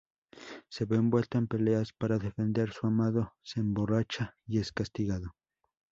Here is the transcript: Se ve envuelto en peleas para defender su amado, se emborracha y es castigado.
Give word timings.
Se 0.67 0.85
ve 0.85 0.95
envuelto 0.95 1.37
en 1.37 1.45
peleas 1.45 1.93
para 1.93 2.17
defender 2.17 2.71
su 2.71 2.87
amado, 2.87 3.35
se 3.43 3.59
emborracha 3.59 4.35
y 4.47 4.57
es 4.57 4.71
castigado. 4.71 5.35